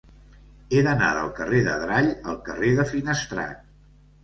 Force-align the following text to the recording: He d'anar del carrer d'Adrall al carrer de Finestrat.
He 0.71 0.79
d'anar 0.87 1.09
del 1.17 1.29
carrer 1.41 1.61
d'Adrall 1.69 2.11
al 2.33 2.41
carrer 2.51 2.73
de 2.83 2.89
Finestrat. 2.95 3.65